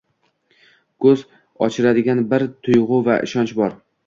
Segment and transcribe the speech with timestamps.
[1.05, 1.21] ko'z
[1.67, 3.79] ochdiradigan bir tuyg'u va ishonch bor